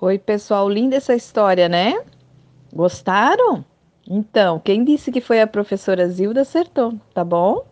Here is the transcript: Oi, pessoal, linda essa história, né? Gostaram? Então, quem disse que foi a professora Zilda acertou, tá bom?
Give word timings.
Oi, 0.00 0.18
pessoal, 0.18 0.68
linda 0.68 0.96
essa 0.96 1.14
história, 1.14 1.68
né? 1.68 1.94
Gostaram? 2.74 3.64
Então, 4.08 4.60
quem 4.60 4.84
disse 4.84 5.12
que 5.12 5.20
foi 5.20 5.40
a 5.40 5.46
professora 5.46 6.08
Zilda 6.08 6.42
acertou, 6.42 6.94
tá 7.14 7.24
bom? 7.24 7.66